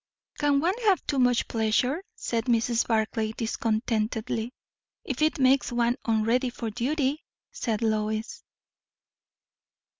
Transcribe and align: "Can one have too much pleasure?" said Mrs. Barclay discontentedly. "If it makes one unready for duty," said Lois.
"Can 0.39 0.61
one 0.61 0.73
have 0.85 1.05
too 1.05 1.19
much 1.19 1.47
pleasure?" 1.47 2.01
said 2.15 2.45
Mrs. 2.45 2.87
Barclay 2.87 3.33
discontentedly. 3.33 4.51
"If 5.05 5.21
it 5.21 5.37
makes 5.37 5.71
one 5.71 5.95
unready 6.03 6.49
for 6.49 6.71
duty," 6.71 7.23
said 7.51 7.83
Lois. 7.83 8.43